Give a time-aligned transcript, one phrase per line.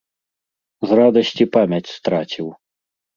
[0.91, 2.47] З радасці памяць страціў.